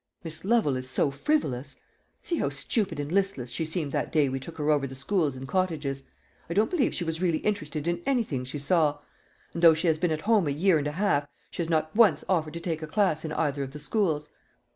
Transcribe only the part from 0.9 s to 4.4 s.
frivolous. See how stupid and listless she seemed that day we